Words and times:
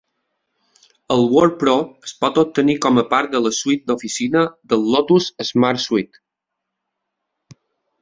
El 1.15 1.25
Word 1.33 1.59
Pro 1.63 1.75
es 2.07 2.15
pot 2.23 2.41
obtenir 2.45 2.77
com 2.87 2.99
a 3.03 3.05
part 3.13 3.37
de 3.37 3.43
la 3.49 3.53
suite 3.59 3.93
d'oficina 3.93 4.45
del 4.75 4.91
Lotus 4.97 5.31
SmartSuite. 5.53 6.23